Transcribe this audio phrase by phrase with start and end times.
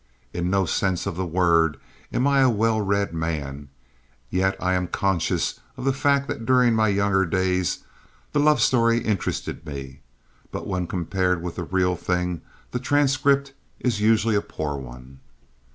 [0.33, 1.77] In no sense of the word
[2.11, 3.69] am I a well read man,
[4.31, 7.83] yet I am conscious of the fact that during my younger days
[8.31, 9.99] the love story interested me;
[10.51, 12.41] but when compared with the real thing,
[12.71, 15.19] the transcript is usually a poor one.